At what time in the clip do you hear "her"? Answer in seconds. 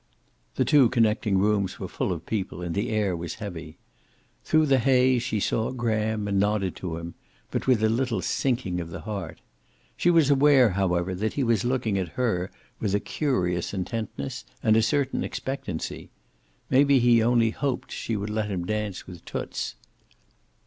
12.17-12.49